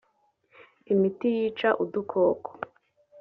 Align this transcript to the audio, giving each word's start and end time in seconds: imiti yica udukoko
imiti 0.93 1.27
yica 1.37 1.69
udukoko 1.83 2.49